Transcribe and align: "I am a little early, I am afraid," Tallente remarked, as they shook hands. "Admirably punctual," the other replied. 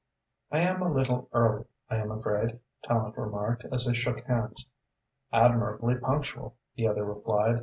"I 0.51 0.61
am 0.61 0.81
a 0.81 0.91
little 0.91 1.29
early, 1.31 1.65
I 1.87 1.97
am 1.97 2.09
afraid," 2.09 2.57
Tallente 2.83 3.17
remarked, 3.17 3.65
as 3.71 3.85
they 3.85 3.93
shook 3.93 4.21
hands. 4.25 4.65
"Admirably 5.31 5.93
punctual," 5.93 6.55
the 6.75 6.87
other 6.87 7.05
replied. 7.05 7.59